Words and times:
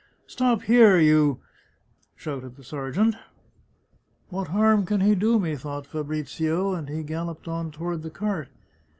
"Stop 0.25 0.63
here, 0.63 0.97
you" 0.97 1.41
shouted 2.15 2.55
the 2.55 2.63
sergeant." 2.63 3.15
What 4.31 4.47
harm 4.47 4.83
can 4.83 5.01
he 5.01 5.13
do 5.13 5.37
me?" 5.39 5.55
thought 5.55 5.85
Fabrizio, 5.85 6.73
and 6.73 6.89
he 6.89 7.03
galloped 7.03 7.47
on 7.47 7.69
toward 7.69 8.01
the 8.01 8.09
cart. 8.09 8.49